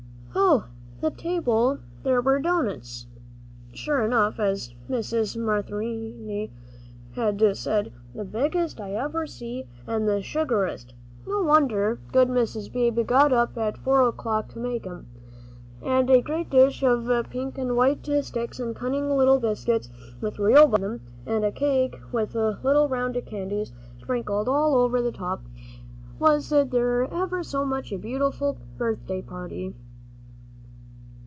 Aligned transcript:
Oh, 0.33 0.67
the 1.09 1.11
table! 1.11 1.79
There 2.03 2.21
were 2.21 2.39
doughnuts, 2.39 3.07
sure 3.73 4.03
enough, 4.03 4.39
as 4.39 4.75
Mrs. 4.89 5.35
Marinthy 5.35 6.51
had 7.13 7.41
said, 7.57 7.91
"The 8.13 8.23
biggest 8.23 8.79
I 8.79 8.93
ever 8.93 9.25
see, 9.25 9.65
and 9.87 10.07
the 10.07 10.21
sugariest." 10.21 10.93
No 11.25 11.41
wonder 11.41 11.99
good 12.11 12.27
Mrs. 12.27 12.71
Beebe 12.71 13.03
got 13.03 13.33
up 13.33 13.57
at 13.57 13.77
four 13.79 14.03
o'clock 14.07 14.49
to 14.49 14.59
make 14.59 14.83
them! 14.83 15.07
And 15.81 16.07
a 16.11 16.21
great 16.21 16.51
dish 16.51 16.83
of 16.83 17.07
pink 17.31 17.57
and 17.57 17.75
white 17.75 18.05
sticks 18.21 18.59
and 18.59 18.75
cunning 18.75 19.09
little 19.09 19.39
biscuits 19.39 19.89
with 20.21 20.37
real 20.37 20.67
butter 20.67 20.83
on 20.83 20.97
them, 20.97 21.01
and 21.25 21.43
a 21.45 21.51
cake, 21.51 21.97
with 22.11 22.35
little 22.35 22.87
round 22.87 23.19
candies 23.25 23.71
sprinkled 23.99 24.47
all 24.47 24.75
over 24.75 25.01
the 25.01 25.11
top. 25.11 25.41
Was 26.19 26.49
there 26.51 27.11
ever 27.11 27.41
such 27.41 27.91
a 27.91 27.97
beautiful 27.97 28.59
birthday 28.77 29.23
party! 29.23 29.73